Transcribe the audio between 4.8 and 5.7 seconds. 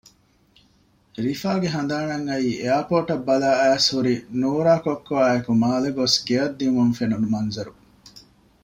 ކޮއްކޮއާއެކު